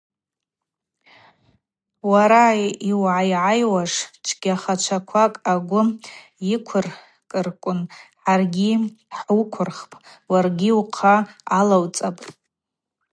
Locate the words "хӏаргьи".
8.21-8.71